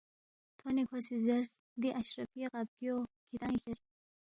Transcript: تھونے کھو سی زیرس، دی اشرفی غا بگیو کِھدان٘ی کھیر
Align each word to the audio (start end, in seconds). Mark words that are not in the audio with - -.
تھونے 0.57 0.83
کھو 0.89 0.97
سی 1.07 1.15
زیرس، 1.25 1.53
دی 1.81 1.89
اشرفی 1.99 2.41
غا 2.51 2.61
بگیو 2.67 2.95
کِھدان٘ی 3.27 3.57
کھیر 3.63 3.77